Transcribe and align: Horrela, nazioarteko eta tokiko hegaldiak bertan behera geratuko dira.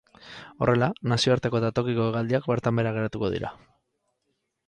Horrela, 0.65 0.87
nazioarteko 1.11 1.59
eta 1.59 1.69
tokiko 1.81 2.07
hegaldiak 2.07 2.49
bertan 2.53 2.79
behera 2.81 2.95
geratuko 2.97 3.31
dira. 3.37 3.55